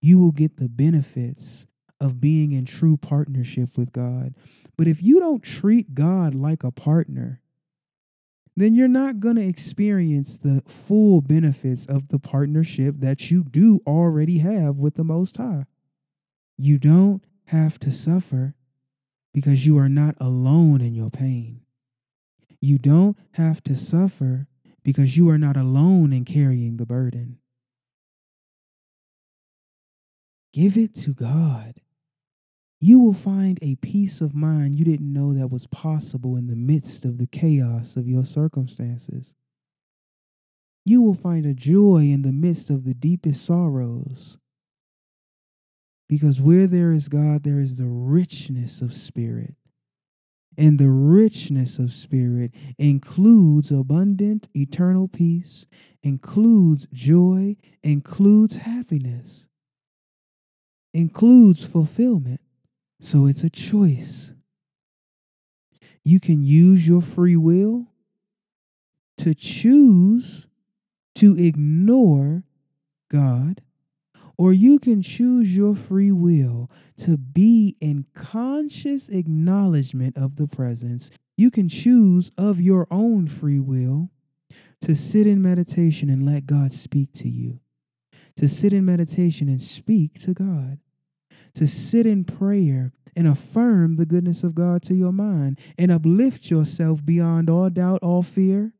you 0.00 0.18
will 0.18 0.32
get 0.32 0.56
the 0.56 0.68
benefits 0.68 1.66
of 2.00 2.20
being 2.20 2.52
in 2.52 2.64
true 2.64 2.96
partnership 2.96 3.76
with 3.76 3.92
God. 3.92 4.34
But 4.76 4.88
if 4.88 5.02
you 5.02 5.20
don't 5.20 5.42
treat 5.42 5.94
God 5.94 6.34
like 6.34 6.64
a 6.64 6.70
partner, 6.70 7.40
then 8.56 8.74
you're 8.74 8.88
not 8.88 9.20
going 9.20 9.36
to 9.36 9.46
experience 9.46 10.36
the 10.36 10.62
full 10.66 11.20
benefits 11.20 11.86
of 11.86 12.08
the 12.08 12.18
partnership 12.18 12.96
that 12.98 13.30
you 13.30 13.44
do 13.44 13.80
already 13.86 14.38
have 14.38 14.76
with 14.76 14.94
the 14.94 15.04
Most 15.04 15.36
High. 15.36 15.66
You 16.56 16.78
don't 16.78 17.22
have 17.46 17.78
to 17.80 17.92
suffer 17.92 18.54
because 19.32 19.66
you 19.66 19.78
are 19.78 19.88
not 19.88 20.14
alone 20.20 20.80
in 20.80 20.94
your 20.94 21.10
pain. 21.10 21.60
You 22.60 22.78
don't 22.78 23.16
have 23.32 23.62
to 23.64 23.76
suffer 23.76 24.46
because 24.82 25.16
you 25.16 25.28
are 25.28 25.38
not 25.38 25.56
alone 25.56 26.12
in 26.12 26.24
carrying 26.24 26.76
the 26.76 26.86
burden. 26.86 27.38
Give 30.52 30.76
it 30.76 30.94
to 30.96 31.12
God. 31.12 31.76
You 32.80 32.98
will 32.98 33.12
find 33.12 33.58
a 33.60 33.76
peace 33.76 34.22
of 34.22 34.34
mind 34.34 34.76
you 34.76 34.86
didn't 34.86 35.12
know 35.12 35.34
that 35.34 35.50
was 35.50 35.66
possible 35.66 36.34
in 36.36 36.46
the 36.46 36.56
midst 36.56 37.04
of 37.04 37.18
the 37.18 37.26
chaos 37.26 37.94
of 37.96 38.08
your 38.08 38.24
circumstances. 38.24 39.34
You 40.86 41.02
will 41.02 41.14
find 41.14 41.44
a 41.44 41.52
joy 41.52 42.04
in 42.04 42.22
the 42.22 42.32
midst 42.32 42.70
of 42.70 42.84
the 42.84 42.94
deepest 42.94 43.44
sorrows. 43.44 44.38
Because 46.08 46.40
where 46.40 46.66
there 46.66 46.90
is 46.90 47.08
God, 47.08 47.44
there 47.44 47.60
is 47.60 47.76
the 47.76 47.86
richness 47.86 48.80
of 48.80 48.94
spirit. 48.94 49.54
And 50.56 50.78
the 50.78 50.90
richness 50.90 51.78
of 51.78 51.92
spirit 51.92 52.52
includes 52.78 53.70
abundant 53.70 54.48
eternal 54.54 55.06
peace, 55.06 55.66
includes 56.02 56.88
joy, 56.92 57.56
includes 57.82 58.56
happiness, 58.56 59.46
includes 60.92 61.64
fulfillment. 61.64 62.40
So 63.00 63.26
it's 63.26 63.42
a 63.42 63.50
choice. 63.50 64.32
You 66.04 66.20
can 66.20 66.42
use 66.42 66.86
your 66.86 67.02
free 67.02 67.36
will 67.36 67.86
to 69.18 69.34
choose 69.34 70.46
to 71.16 71.36
ignore 71.36 72.44
God 73.10 73.62
or 74.40 74.54
you 74.54 74.78
can 74.78 75.02
choose 75.02 75.54
your 75.54 75.76
free 75.76 76.10
will 76.10 76.70
to 76.96 77.18
be 77.18 77.76
in 77.78 78.06
conscious 78.14 79.10
acknowledgement 79.10 80.16
of 80.16 80.36
the 80.36 80.46
presence. 80.46 81.10
You 81.36 81.50
can 81.50 81.68
choose 81.68 82.32
of 82.38 82.58
your 82.58 82.86
own 82.90 83.28
free 83.28 83.60
will 83.60 84.08
to 84.80 84.94
sit 84.94 85.26
in 85.26 85.42
meditation 85.42 86.08
and 86.08 86.24
let 86.24 86.46
God 86.46 86.72
speak 86.72 87.12
to 87.16 87.28
you, 87.28 87.60
to 88.36 88.48
sit 88.48 88.72
in 88.72 88.86
meditation 88.86 89.50
and 89.50 89.62
speak 89.62 90.18
to 90.20 90.32
God, 90.32 90.78
to 91.54 91.66
sit 91.66 92.06
in 92.06 92.24
prayer 92.24 92.92
and 93.16 93.26
affirm 93.26 93.96
the 93.96 94.06
goodness 94.06 94.42
of 94.42 94.54
God 94.54 94.82
to 94.82 94.94
your 94.94 95.12
mind 95.12 95.58
and 95.76 95.90
uplift 95.90 96.50
yourself 96.50 97.04
beyond 97.04 97.50
all 97.50 97.68
doubt, 97.70 98.02
all 98.02 98.22
fear. 98.22 98.72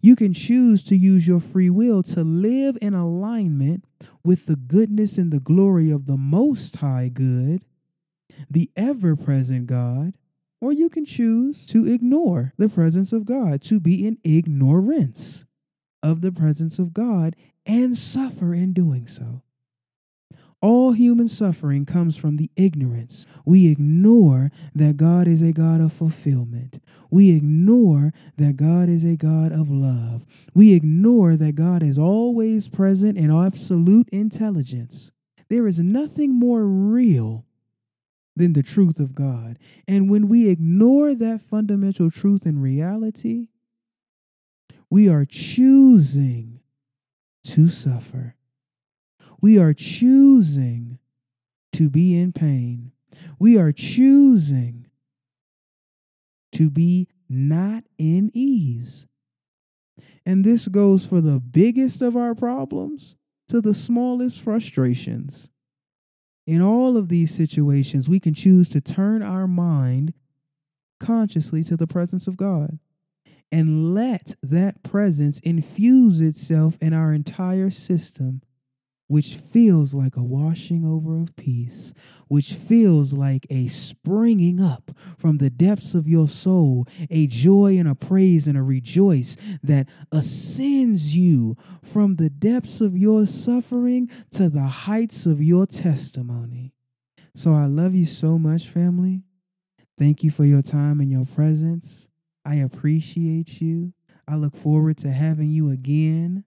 You 0.00 0.16
can 0.16 0.32
choose 0.32 0.82
to 0.84 0.96
use 0.96 1.26
your 1.26 1.40
free 1.40 1.70
will 1.70 2.02
to 2.04 2.22
live 2.22 2.76
in 2.80 2.94
alignment 2.94 3.84
with 4.24 4.46
the 4.46 4.56
goodness 4.56 5.18
and 5.18 5.32
the 5.32 5.40
glory 5.40 5.90
of 5.90 6.06
the 6.06 6.16
Most 6.16 6.76
High 6.76 7.08
Good, 7.08 7.62
the 8.50 8.70
ever 8.76 9.16
present 9.16 9.66
God, 9.66 10.14
or 10.60 10.72
you 10.72 10.90
can 10.90 11.04
choose 11.04 11.66
to 11.66 11.86
ignore 11.86 12.52
the 12.58 12.68
presence 12.68 13.12
of 13.12 13.24
God, 13.24 13.62
to 13.62 13.80
be 13.80 14.06
in 14.06 14.18
ignorance 14.22 15.44
of 16.02 16.20
the 16.20 16.32
presence 16.32 16.78
of 16.78 16.92
God 16.92 17.36
and 17.66 17.96
suffer 17.96 18.54
in 18.54 18.72
doing 18.72 19.06
so. 19.06 19.42
All 20.62 20.92
human 20.92 21.28
suffering 21.28 21.86
comes 21.86 22.16
from 22.16 22.36
the 22.36 22.50
ignorance. 22.54 23.26
We 23.46 23.68
ignore 23.68 24.50
that 24.74 24.98
God 24.98 25.26
is 25.26 25.40
a 25.40 25.52
God 25.52 25.80
of 25.80 25.92
fulfillment. 25.92 26.82
We 27.10 27.30
ignore 27.32 28.12
that 28.36 28.56
God 28.56 28.88
is 28.88 29.02
a 29.02 29.16
God 29.16 29.52
of 29.52 29.70
love. 29.70 30.26
We 30.54 30.74
ignore 30.74 31.36
that 31.36 31.54
God 31.54 31.82
is 31.82 31.98
always 31.98 32.68
present 32.68 33.16
in 33.16 33.30
absolute 33.30 34.08
intelligence. 34.10 35.12
There 35.48 35.66
is 35.66 35.78
nothing 35.78 36.34
more 36.34 36.64
real 36.64 37.46
than 38.36 38.52
the 38.52 38.62
truth 38.62 39.00
of 39.00 39.14
God. 39.14 39.58
And 39.88 40.10
when 40.10 40.28
we 40.28 40.48
ignore 40.48 41.14
that 41.14 41.40
fundamental 41.40 42.10
truth 42.10 42.44
and 42.44 42.62
reality, 42.62 43.48
we 44.90 45.08
are 45.08 45.24
choosing 45.24 46.60
to 47.44 47.68
suffer. 47.68 48.36
We 49.40 49.58
are 49.58 49.74
choosing 49.74 50.98
to 51.72 51.88
be 51.88 52.16
in 52.16 52.32
pain. 52.32 52.92
We 53.38 53.56
are 53.58 53.72
choosing 53.72 54.86
to 56.52 56.70
be 56.70 57.08
not 57.28 57.84
in 57.96 58.30
ease. 58.34 59.06
And 60.26 60.44
this 60.44 60.68
goes 60.68 61.06
for 61.06 61.20
the 61.20 61.40
biggest 61.40 62.02
of 62.02 62.16
our 62.16 62.34
problems 62.34 63.16
to 63.48 63.60
the 63.60 63.74
smallest 63.74 64.40
frustrations. 64.40 65.48
In 66.46 66.60
all 66.60 66.96
of 66.96 67.08
these 67.08 67.34
situations, 67.34 68.08
we 68.08 68.20
can 68.20 68.34
choose 68.34 68.68
to 68.70 68.80
turn 68.80 69.22
our 69.22 69.46
mind 69.46 70.12
consciously 70.98 71.64
to 71.64 71.76
the 71.76 71.86
presence 71.86 72.26
of 72.26 72.36
God 72.36 72.78
and 73.50 73.94
let 73.94 74.34
that 74.42 74.82
presence 74.82 75.40
infuse 75.40 76.20
itself 76.20 76.76
in 76.80 76.92
our 76.92 77.12
entire 77.12 77.70
system 77.70 78.42
which 79.10 79.34
feels 79.34 79.92
like 79.92 80.16
a 80.16 80.22
washing 80.22 80.84
over 80.84 81.20
of 81.20 81.34
peace, 81.34 81.92
which 82.28 82.52
feels 82.52 83.12
like 83.12 83.44
a 83.50 83.66
springing 83.66 84.60
up 84.60 84.92
from 85.18 85.38
the 85.38 85.50
depths 85.50 85.94
of 85.94 86.06
your 86.06 86.28
soul, 86.28 86.86
a 87.10 87.26
joy 87.26 87.76
and 87.76 87.88
a 87.88 87.94
praise 87.96 88.46
and 88.46 88.56
a 88.56 88.62
rejoice 88.62 89.36
that 89.64 89.88
ascends 90.12 91.16
you 91.16 91.56
from 91.82 92.14
the 92.14 92.30
depths 92.30 92.80
of 92.80 92.96
your 92.96 93.26
suffering 93.26 94.08
to 94.30 94.48
the 94.48 94.62
heights 94.62 95.26
of 95.26 95.42
your 95.42 95.66
testimony. 95.66 96.72
So 97.34 97.52
I 97.52 97.66
love 97.66 97.96
you 97.96 98.06
so 98.06 98.38
much, 98.38 98.68
family. 98.68 99.24
Thank 99.98 100.22
you 100.22 100.30
for 100.30 100.44
your 100.44 100.62
time 100.62 101.00
and 101.00 101.10
your 101.10 101.26
presence. 101.26 102.08
I 102.44 102.54
appreciate 102.54 103.60
you. 103.60 103.92
I 104.28 104.36
look 104.36 104.54
forward 104.54 104.98
to 104.98 105.10
having 105.10 105.50
you 105.50 105.68
again 105.68 106.44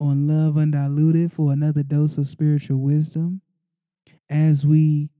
on 0.00 0.26
Love 0.26 0.56
Undiluted 0.56 1.32
for 1.32 1.52
another 1.52 1.82
dose 1.82 2.16
of 2.16 2.26
spiritual 2.26 2.78
wisdom. 2.78 3.42
As 4.28 4.64
we 4.64 5.10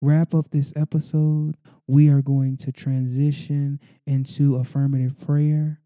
wrap 0.00 0.34
up 0.34 0.50
this 0.50 0.72
episode, 0.74 1.56
we 1.86 2.08
are 2.08 2.22
going 2.22 2.56
to 2.56 2.72
transition 2.72 3.78
into 4.06 4.56
affirmative 4.56 5.18
prayer, 5.18 5.80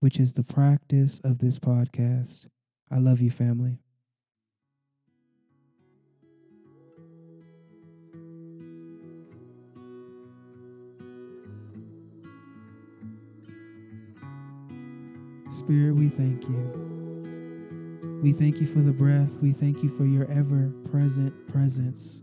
which 0.00 0.20
is 0.20 0.34
the 0.34 0.44
practice 0.44 1.20
of 1.24 1.38
this 1.38 1.58
podcast. 1.58 2.46
I 2.90 2.98
love 2.98 3.20
you, 3.20 3.30
family. 3.30 3.78
Spirit, 15.50 15.94
we 15.94 16.08
thank 16.08 16.42
you. 16.44 16.91
We 18.22 18.32
thank 18.32 18.60
you 18.60 18.68
for 18.68 18.78
the 18.78 18.92
breath. 18.92 19.30
We 19.42 19.50
thank 19.50 19.82
you 19.82 19.88
for 19.98 20.04
your 20.04 20.30
ever 20.30 20.70
present 20.92 21.34
presence. 21.50 22.20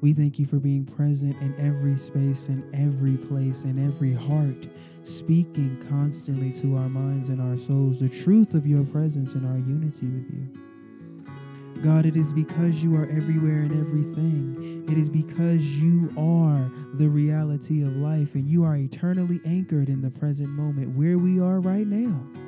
We 0.00 0.12
thank 0.12 0.38
you 0.38 0.46
for 0.46 0.60
being 0.60 0.86
present 0.86 1.36
in 1.42 1.52
every 1.58 1.98
space, 1.98 2.46
in 2.46 2.62
every 2.72 3.16
place, 3.16 3.64
in 3.64 3.84
every 3.84 4.14
heart, 4.14 4.68
speaking 5.02 5.84
constantly 5.88 6.52
to 6.60 6.76
our 6.76 6.88
minds 6.88 7.28
and 7.28 7.40
our 7.40 7.56
souls 7.56 7.98
the 7.98 8.08
truth 8.08 8.54
of 8.54 8.68
your 8.68 8.84
presence 8.84 9.34
and 9.34 9.44
our 9.44 9.58
unity 9.58 10.06
with 10.06 10.30
you. 10.30 11.82
God, 11.82 12.06
it 12.06 12.16
is 12.16 12.32
because 12.32 12.80
you 12.80 12.94
are 12.94 13.10
everywhere 13.10 13.62
and 13.62 13.72
everything. 13.80 14.84
It 14.88 14.96
is 14.96 15.08
because 15.08 15.64
you 15.64 16.08
are 16.16 16.70
the 16.94 17.08
reality 17.08 17.82
of 17.82 17.96
life 17.96 18.36
and 18.36 18.48
you 18.48 18.62
are 18.62 18.76
eternally 18.76 19.40
anchored 19.44 19.88
in 19.88 20.02
the 20.02 20.10
present 20.10 20.50
moment 20.50 20.96
where 20.96 21.18
we 21.18 21.40
are 21.40 21.58
right 21.58 21.86
now 21.86 22.45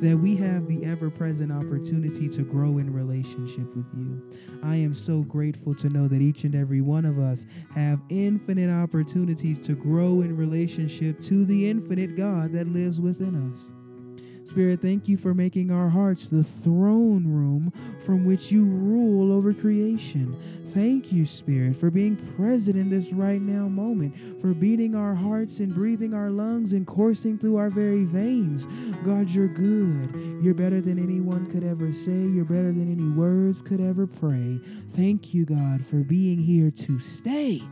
that 0.00 0.16
we 0.16 0.36
have 0.36 0.66
the 0.66 0.84
ever 0.84 1.10
present 1.10 1.50
opportunity 1.50 2.28
to 2.28 2.42
grow 2.42 2.78
in 2.78 2.92
relationship 2.92 3.74
with 3.74 3.86
you. 3.96 4.22
I 4.62 4.76
am 4.76 4.94
so 4.94 5.22
grateful 5.22 5.74
to 5.76 5.88
know 5.88 6.06
that 6.08 6.20
each 6.20 6.44
and 6.44 6.54
every 6.54 6.80
one 6.80 7.04
of 7.04 7.18
us 7.18 7.46
have 7.74 8.00
infinite 8.08 8.70
opportunities 8.70 9.58
to 9.60 9.74
grow 9.74 10.20
in 10.20 10.36
relationship 10.36 11.20
to 11.22 11.44
the 11.44 11.68
infinite 11.68 12.16
God 12.16 12.52
that 12.52 12.68
lives 12.68 13.00
within 13.00 13.52
us. 13.52 13.72
Spirit, 14.48 14.80
thank 14.80 15.08
you 15.08 15.18
for 15.18 15.34
making 15.34 15.70
our 15.70 15.90
hearts 15.90 16.26
the 16.26 16.42
throne 16.42 17.26
room 17.26 17.70
from 18.06 18.24
which 18.24 18.50
you 18.50 18.64
rule 18.64 19.30
over 19.30 19.52
creation. 19.52 20.34
Thank 20.72 21.12
you, 21.12 21.26
Spirit, 21.26 21.76
for 21.76 21.90
being 21.90 22.16
present 22.34 22.76
in 22.76 22.88
this 22.88 23.12
right 23.12 23.42
now 23.42 23.68
moment, 23.68 24.40
for 24.40 24.54
beating 24.54 24.94
our 24.94 25.14
hearts 25.14 25.58
and 25.58 25.74
breathing 25.74 26.14
our 26.14 26.30
lungs 26.30 26.72
and 26.72 26.86
coursing 26.86 27.36
through 27.36 27.56
our 27.56 27.68
very 27.68 28.04
veins. 28.04 28.66
God, 29.04 29.28
you're 29.28 29.48
good. 29.48 30.40
You're 30.42 30.54
better 30.54 30.80
than 30.80 30.98
anyone 30.98 31.50
could 31.50 31.62
ever 31.62 31.92
say. 31.92 32.10
You're 32.10 32.46
better 32.46 32.72
than 32.72 32.90
any 32.90 33.10
words 33.10 33.60
could 33.60 33.82
ever 33.82 34.06
pray. 34.06 34.60
Thank 34.96 35.34
you, 35.34 35.44
God, 35.44 35.84
for 35.84 35.96
being 35.96 36.38
here 36.38 36.70
to 36.70 37.00
stay, 37.00 37.62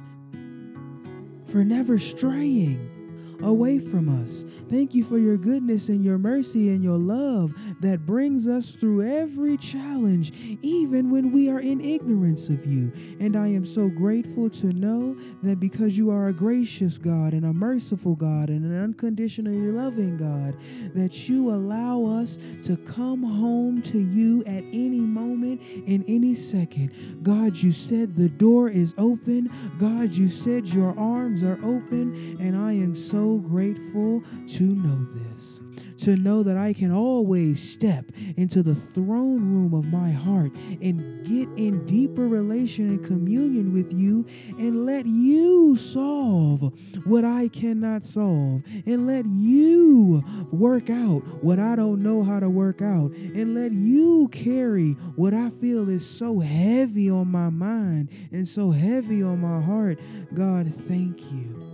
for 1.47 1.64
never 1.64 1.99
straying 1.99 2.96
away 3.43 3.78
from 3.78 4.23
us. 4.23 4.45
Thank 4.69 4.95
you 4.95 5.05
for 5.05 5.19
your 5.19 5.37
goodness 5.37 5.88
and 5.88 6.05
your 6.05 6.19
mercy 6.19 6.69
and 6.71 6.83
your 6.83 6.99
love 6.99 7.55
that 7.81 8.07
brings 8.07 8.49
us 8.49 8.71
through 8.71 9.07
every 9.07 9.57
challenge, 9.57 10.33
even 10.62 11.11
when 11.11 11.33
we 11.33 11.49
are 11.49 11.61
in 11.61 11.81
ignorance 11.81 12.49
of 12.49 12.66
you. 12.66 12.93
And 13.21 13.37
I 13.37 13.49
am 13.49 13.64
so 13.64 13.88
grateful 13.88 14.50
to 14.50 14.66
know 14.66 15.16
that 15.43 15.61
because 15.61 15.97
you 15.97 16.11
are 16.11 16.28
a 16.28 16.33
gracious 16.33 16.99
God 16.99 17.33
and 17.33 17.45
a 17.45 17.52
merciful 17.52 18.14
God 18.14 18.49
and 18.49 18.64
an 18.64 18.83
unconditionally 18.83 19.71
loving 19.71 20.16
God, 20.16 20.57
that 20.95 21.28
you 21.28 21.50
allow 21.50 22.05
us 22.05 22.38
to 22.64 22.76
come 22.76 23.23
home 23.23 23.83
to 23.83 23.99
you 23.99 24.43
at 24.45 24.64
any 24.73 25.00
moment, 25.00 25.61
in 25.62 26.05
any 26.09 26.35
second. 26.35 27.23
God, 27.23 27.57
you 27.57 27.73
said 27.73 28.16
the 28.16 28.28
door 28.28 28.69
is 28.69 28.95
open. 28.99 29.50
God, 29.78 30.12
you 30.12 30.28
said 30.28 30.69
your 30.69 30.99
arms 30.99 31.43
are 31.43 31.59
open. 31.64 32.37
And 32.40 32.57
I 32.57 32.73
am 32.73 32.95
so 33.26 33.38
grateful 33.38 34.23
to 34.47 34.62
know 34.62 35.04
this 35.12 35.61
to 35.99 36.14
know 36.14 36.42
that 36.42 36.56
I 36.56 36.73
can 36.73 36.92
always 36.92 37.61
step 37.61 38.04
into 38.37 38.62
the 38.62 38.75
throne 38.75 39.40
room 39.40 39.75
of 39.75 39.87
my 39.87 40.11
heart 40.11 40.52
and 40.80 41.25
get 41.25 41.49
in 41.59 41.85
deeper 41.87 42.28
relation 42.28 42.90
and 42.90 43.04
communion 43.04 43.73
with 43.73 43.92
you 43.92 44.26
and 44.59 44.85
let 44.85 45.06
you 45.06 45.76
solve 45.76 46.73
what 47.04 47.25
I 47.25 47.49
cannot 47.49 48.04
solve 48.04 48.62
and 48.85 49.06
let 49.06 49.26
you 49.26 50.23
work 50.52 50.90
out 50.90 51.23
what 51.42 51.59
I 51.59 51.75
don't 51.75 52.02
know 52.02 52.23
how 52.23 52.40
to 52.40 52.50
work 52.50 52.83
out 52.83 53.11
and 53.12 53.54
let 53.54 53.73
you 53.73 54.28
carry 54.28 54.92
what 55.16 55.33
I 55.35 55.50
feel 55.50 55.88
is 55.88 56.09
so 56.09 56.40
heavy 56.40 57.11
on 57.11 57.28
my 57.28 57.49
mind 57.49 58.11
and 58.30 58.47
so 58.47 58.71
heavy 58.71 59.23
on 59.23 59.40
my 59.40 59.61
heart. 59.62 59.99
God, 60.35 60.73
thank 60.87 61.21
you. 61.33 61.65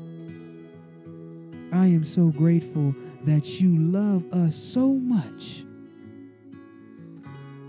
I 1.73 1.87
am 1.87 2.05
so 2.05 2.27
grateful 2.27 2.95
that 3.25 3.61
you 3.61 3.75
love 3.77 4.31
us 4.33 4.55
so 4.55 4.89
much 4.89 5.65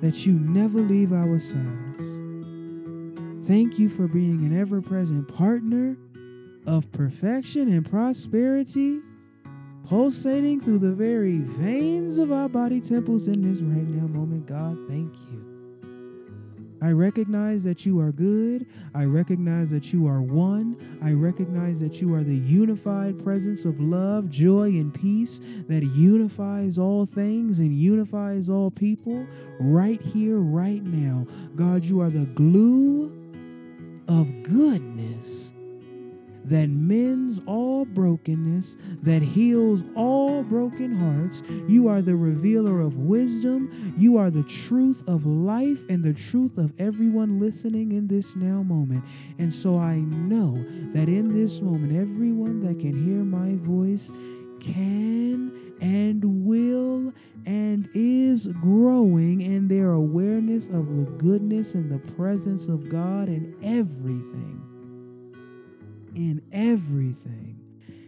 that 0.01 0.25
you 0.25 0.33
never 0.33 0.79
leave 0.79 1.13
our 1.13 1.39
sides. 1.39 2.01
Thank 3.47 3.79
you 3.79 3.87
for 3.89 4.07
being 4.07 4.45
an 4.45 4.59
ever 4.59 4.81
present 4.81 5.33
partner 5.33 5.95
of 6.65 6.91
perfection 6.91 7.71
and 7.71 7.89
prosperity, 7.89 8.99
pulsating 9.87 10.59
through 10.59 10.79
the 10.79 10.91
very 10.91 11.37
veins 11.37 12.17
of 12.17 12.31
our 12.31 12.49
body 12.49 12.81
temples 12.81 13.27
in 13.27 13.41
this 13.41 13.61
right 13.61 13.87
now 13.87 14.07
moment. 14.07 14.45
God, 14.45 14.77
thank 14.89 15.13
you. 15.31 15.42
I 16.83 16.91
recognize 16.91 17.63
that 17.63 17.85
you 17.85 18.01
are 18.01 18.11
good. 18.11 18.65
I 18.93 19.05
recognize 19.05 19.69
that 19.69 19.93
you 19.93 20.05
are 20.05 20.21
one. 20.21 20.75
I 21.01 21.13
recognize 21.13 21.79
that 21.79 22.01
you 22.01 22.13
are 22.13 22.23
the 22.23 22.35
unified 22.35 23.23
presence 23.23 23.63
of 23.63 23.79
love, 23.79 24.29
joy, 24.29 24.67
and 24.67 24.93
peace 24.93 25.39
that 25.69 25.83
unifies 25.83 26.77
all 26.77 27.05
things 27.05 27.59
and 27.59 27.73
unifies 27.73 28.49
all 28.49 28.69
people 28.69 29.25
right 29.61 30.01
here, 30.01 30.39
right 30.39 30.83
now. 30.83 31.25
God, 31.55 31.85
you 31.85 32.01
are 32.01 32.09
the 32.09 32.25
glue 32.25 33.05
of 34.09 34.43
goodness 34.43 35.52
that 36.45 36.69
mends 36.69 37.39
all 37.45 37.85
brokenness, 37.85 38.75
that 39.01 39.21
heals 39.21 39.83
all 39.95 40.43
broken 40.43 40.95
hearts. 40.95 41.41
You 41.67 41.87
are 41.87 42.01
the 42.01 42.15
revealer 42.15 42.81
of 42.81 42.97
wisdom. 42.97 43.95
You 43.97 44.17
are 44.17 44.29
the 44.29 44.43
truth 44.43 45.03
of 45.07 45.25
life 45.25 45.79
and 45.89 46.03
the 46.03 46.13
truth 46.13 46.57
of 46.57 46.73
everyone 46.79 47.39
listening 47.39 47.91
in 47.91 48.07
this 48.07 48.35
now 48.35 48.63
moment. 48.63 49.03
And 49.37 49.53
so 49.53 49.77
I 49.77 49.97
know 49.97 50.53
that 50.93 51.07
in 51.07 51.33
this 51.33 51.61
moment, 51.61 51.95
everyone 51.95 52.65
that 52.65 52.79
can 52.79 52.93
hear 53.05 53.23
my 53.23 53.55
voice 53.55 54.11
can 54.59 55.51
and 55.81 56.45
will 56.45 57.13
and 57.45 57.89
is 57.93 58.47
growing 58.47 59.41
in 59.41 59.67
their 59.67 59.91
awareness 59.91 60.67
of 60.67 60.87
the 60.87 61.11
goodness 61.17 61.73
and 61.73 61.91
the 61.91 62.13
presence 62.13 62.67
of 62.67 62.89
God 62.89 63.27
in 63.27 63.55
everything 63.61 64.72
in 66.15 66.41
everything. 66.51 67.59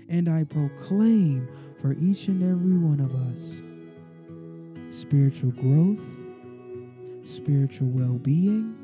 And 0.10 0.30
I 0.30 0.44
proclaim 0.44 1.48
for 1.82 1.94
each 1.94 2.28
and 2.28 2.44
every 2.44 2.78
one 2.78 3.00
of 3.00 3.14
us 3.32 3.62
spiritual 4.96 5.52
growth, 5.52 6.00
spiritual 7.26 7.88
well 7.88 8.18
being, 8.18 8.76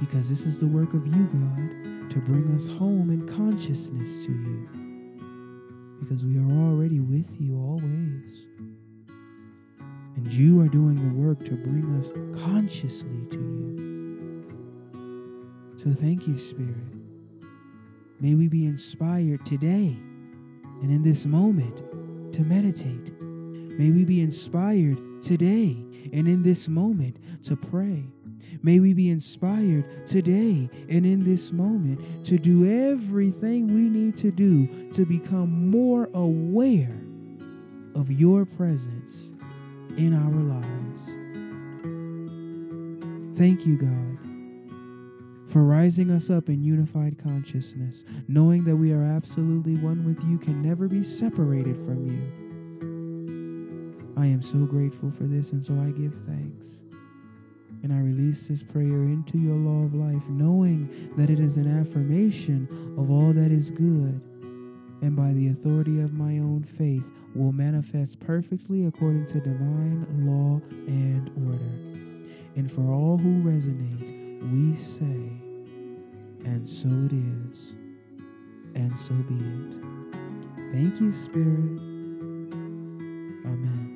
because 0.00 0.28
this 0.28 0.46
is 0.46 0.58
the 0.58 0.66
work 0.66 0.94
of 0.94 1.06
you, 1.06 1.24
God, 1.32 2.10
to 2.10 2.20
bring 2.20 2.54
us 2.54 2.66
home 2.78 3.10
in 3.10 3.26
consciousness 3.26 4.24
to 4.26 4.32
you. 4.32 4.68
Because 6.00 6.24
we 6.24 6.38
are 6.38 6.70
already 6.70 7.00
with 7.00 7.28
you 7.40 7.56
always. 7.58 8.46
And 10.16 10.32
you 10.32 10.60
are 10.60 10.68
doing 10.68 10.96
the 10.96 11.14
work 11.14 11.40
to 11.40 11.56
bring 11.56 11.98
us 11.98 12.10
consciously 12.44 13.26
to 13.30 13.36
you. 13.36 13.68
So 15.82 15.92
thank 15.92 16.26
you, 16.26 16.38
Spirit. 16.38 16.97
May 18.20 18.34
we 18.34 18.48
be 18.48 18.66
inspired 18.66 19.46
today 19.46 19.96
and 20.82 20.90
in 20.90 21.02
this 21.02 21.24
moment 21.24 21.76
to 22.34 22.42
meditate. 22.42 23.20
May 23.20 23.90
we 23.92 24.04
be 24.04 24.20
inspired 24.20 25.22
today 25.22 25.76
and 26.12 26.26
in 26.26 26.42
this 26.42 26.68
moment 26.68 27.16
to 27.44 27.54
pray. 27.54 28.04
May 28.62 28.80
we 28.80 28.92
be 28.92 29.08
inspired 29.08 30.06
today 30.06 30.68
and 30.88 31.06
in 31.06 31.22
this 31.24 31.52
moment 31.52 32.26
to 32.26 32.38
do 32.38 32.66
everything 32.66 33.68
we 33.68 33.88
need 33.88 34.16
to 34.18 34.32
do 34.32 34.90
to 34.94 35.04
become 35.04 35.70
more 35.70 36.08
aware 36.14 37.00
of 37.94 38.10
your 38.10 38.44
presence 38.44 39.32
in 39.96 40.12
our 40.12 40.40
lives. 40.42 41.04
Thank 43.38 43.64
you, 43.64 43.76
God 43.76 44.07
for 45.48 45.64
rising 45.64 46.10
us 46.10 46.28
up 46.28 46.48
in 46.48 46.62
unified 46.62 47.18
consciousness, 47.18 48.04
knowing 48.28 48.64
that 48.64 48.76
we 48.76 48.92
are 48.92 49.02
absolutely 49.02 49.76
one 49.76 50.04
with 50.04 50.22
you, 50.28 50.38
can 50.38 50.62
never 50.62 50.86
be 50.88 51.02
separated 51.02 51.76
from 51.76 52.06
you. 52.06 52.22
I 54.16 54.26
am 54.26 54.42
so 54.42 54.58
grateful 54.58 55.10
for 55.10 55.24
this, 55.24 55.52
and 55.52 55.64
so 55.64 55.74
I 55.74 55.90
give 55.90 56.14
thanks. 56.26 56.66
And 57.82 57.92
I 57.92 57.98
release 57.98 58.48
this 58.48 58.62
prayer 58.62 59.04
into 59.04 59.38
your 59.38 59.54
law 59.54 59.84
of 59.84 59.94
life, 59.94 60.28
knowing 60.28 61.12
that 61.16 61.30
it 61.30 61.40
is 61.40 61.56
an 61.56 61.80
affirmation 61.80 62.68
of 62.98 63.10
all 63.10 63.32
that 63.32 63.52
is 63.52 63.70
good, 63.70 64.20
and 65.00 65.14
by 65.16 65.32
the 65.32 65.48
authority 65.48 66.00
of 66.00 66.12
my 66.12 66.38
own 66.38 66.64
faith, 66.64 67.04
will 67.34 67.52
manifest 67.52 68.18
perfectly 68.18 68.86
according 68.86 69.26
to 69.28 69.40
divine 69.40 70.04
law 70.26 70.60
and 70.88 71.30
order. 71.46 71.72
And 72.56 72.70
for 72.70 72.92
all 72.92 73.16
who 73.16 73.42
resonate, 73.42 74.42
we 74.50 74.74
say, 74.76 75.37
and 76.44 76.68
so 76.68 76.88
it 76.88 77.12
is, 77.12 77.72
and 78.74 78.98
so 78.98 79.14
be 79.14 79.34
it. 79.34 79.76
Thank 80.72 81.00
you, 81.00 81.12
Spirit. 81.12 81.80
Amen. 83.46 83.86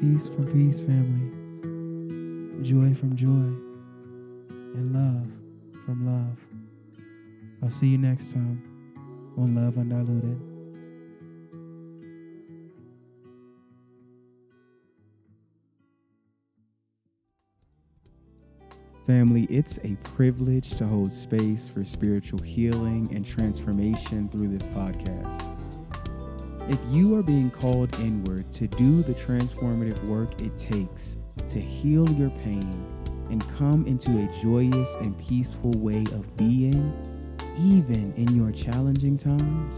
Peace 0.00 0.28
from 0.28 0.46
Peace 0.52 0.80
family, 0.80 1.30
joy 2.62 2.94
from 2.94 3.16
joy, 3.16 3.52
and 4.74 4.92
love 4.92 5.28
from 5.84 6.06
love. 6.06 6.38
I'll 7.62 7.70
see 7.70 7.88
you 7.88 7.98
next 7.98 8.32
time 8.32 8.62
on 9.36 9.54
Love 9.54 9.76
Undiluted. 9.76 10.49
Family, 19.10 19.48
it's 19.50 19.76
a 19.78 19.96
privilege 20.14 20.76
to 20.76 20.86
hold 20.86 21.12
space 21.12 21.68
for 21.68 21.84
spiritual 21.84 22.38
healing 22.38 23.08
and 23.12 23.26
transformation 23.26 24.28
through 24.28 24.56
this 24.56 24.62
podcast. 24.68 25.56
If 26.68 26.78
you 26.92 27.16
are 27.16 27.22
being 27.24 27.50
called 27.50 27.92
inward 27.98 28.52
to 28.52 28.68
do 28.68 29.02
the 29.02 29.14
transformative 29.14 30.00
work 30.04 30.40
it 30.40 30.56
takes 30.56 31.16
to 31.48 31.60
heal 31.60 32.08
your 32.10 32.30
pain 32.30 32.86
and 33.30 33.44
come 33.58 33.84
into 33.88 34.12
a 34.12 34.40
joyous 34.40 34.88
and 35.00 35.18
peaceful 35.18 35.72
way 35.72 36.04
of 36.12 36.36
being, 36.36 36.94
even 37.58 38.14
in 38.16 38.36
your 38.36 38.52
challenging 38.52 39.18
times, 39.18 39.74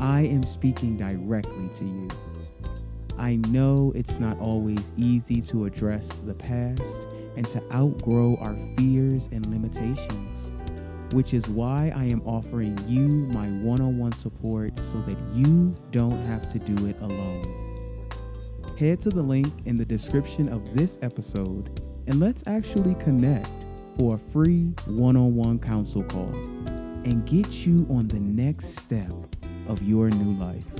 I 0.00 0.22
am 0.22 0.42
speaking 0.42 0.96
directly 0.96 1.68
to 1.80 1.84
you. 1.84 2.08
I 3.18 3.36
know 3.50 3.92
it's 3.94 4.18
not 4.18 4.40
always 4.40 4.90
easy 4.96 5.42
to 5.42 5.66
address 5.66 6.08
the 6.24 6.32
past 6.32 7.17
and 7.36 7.48
to 7.50 7.62
outgrow 7.72 8.36
our 8.36 8.56
fears 8.76 9.28
and 9.32 9.46
limitations, 9.46 10.50
which 11.12 11.34
is 11.34 11.48
why 11.48 11.92
I 11.94 12.04
am 12.04 12.22
offering 12.26 12.78
you 12.86 13.08
my 13.32 13.46
one 13.48 13.80
on 13.80 13.98
one 13.98 14.12
support 14.12 14.72
so 14.78 15.00
that 15.02 15.18
you 15.34 15.74
don't 15.90 16.24
have 16.26 16.48
to 16.52 16.58
do 16.58 16.86
it 16.86 17.00
alone. 17.00 18.08
Head 18.78 19.00
to 19.02 19.08
the 19.08 19.22
link 19.22 19.52
in 19.64 19.76
the 19.76 19.84
description 19.84 20.48
of 20.48 20.76
this 20.76 20.98
episode 21.02 21.80
and 22.06 22.20
let's 22.20 22.42
actually 22.46 22.94
connect 22.96 23.48
for 23.98 24.14
a 24.14 24.18
free 24.18 24.72
one 24.86 25.16
on 25.16 25.34
one 25.34 25.58
counsel 25.58 26.02
call 26.04 26.32
and 27.04 27.26
get 27.26 27.66
you 27.66 27.86
on 27.90 28.08
the 28.08 28.20
next 28.20 28.78
step 28.78 29.12
of 29.66 29.82
your 29.82 30.08
new 30.10 30.42
life. 30.42 30.77